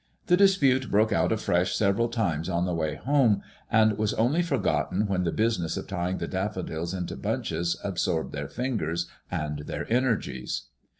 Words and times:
The 0.25 0.35
dispute 0.35 0.89
broke 0.89 1.13
out 1.13 1.31
afresh 1.31 1.75
several 1.75 2.09
times 2.09 2.49
on 2.49 2.65
the 2.65 2.73
way 2.73 2.95
home, 2.95 3.43
and 3.71 3.99
was 3.99 4.15
only 4.15 4.41
for 4.41 4.57
gotten 4.57 5.05
when 5.05 5.25
the 5.25 5.31
business 5.31 5.77
of 5.77 5.85
tying 5.85 6.17
the 6.17 6.27
daffodils 6.27 6.95
into 6.95 7.15
bunches 7.15 7.77
ab 7.85 7.97
sorbed 7.97 8.31
their 8.31 8.47
fingers 8.47 9.05
and 9.29 9.59
their 9.67 9.85
energies. 9.93 10.63